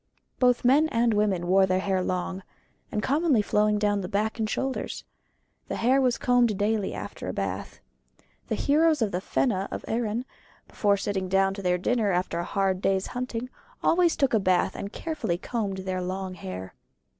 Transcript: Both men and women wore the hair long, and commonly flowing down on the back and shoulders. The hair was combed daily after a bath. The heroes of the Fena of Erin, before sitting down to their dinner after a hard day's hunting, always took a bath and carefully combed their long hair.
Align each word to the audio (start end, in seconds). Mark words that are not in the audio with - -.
Both 0.39 0.65
men 0.65 0.89
and 0.89 1.13
women 1.13 1.45
wore 1.45 1.67
the 1.67 1.77
hair 1.77 2.01
long, 2.01 2.41
and 2.91 3.03
commonly 3.03 3.43
flowing 3.43 3.77
down 3.77 3.99
on 3.99 4.01
the 4.01 4.07
back 4.09 4.39
and 4.39 4.49
shoulders. 4.49 5.03
The 5.67 5.75
hair 5.75 6.01
was 6.01 6.17
combed 6.17 6.57
daily 6.57 6.95
after 6.95 7.27
a 7.27 7.33
bath. 7.33 7.79
The 8.47 8.55
heroes 8.55 9.03
of 9.03 9.11
the 9.11 9.21
Fena 9.21 9.67
of 9.69 9.85
Erin, 9.87 10.25
before 10.67 10.97
sitting 10.97 11.29
down 11.29 11.53
to 11.53 11.61
their 11.61 11.77
dinner 11.77 12.11
after 12.11 12.39
a 12.39 12.43
hard 12.43 12.81
day's 12.81 13.05
hunting, 13.13 13.51
always 13.83 14.15
took 14.15 14.33
a 14.33 14.39
bath 14.39 14.75
and 14.75 14.91
carefully 14.91 15.37
combed 15.37 15.77
their 15.85 16.01
long 16.01 16.33
hair. 16.33 16.73